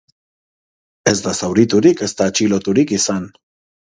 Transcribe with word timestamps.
Ez 1.11 1.13
da 1.27 1.33
zauriturik 1.41 2.03
ezta 2.07 2.31
atxiloturik 2.33 2.95
izan. 3.01 3.33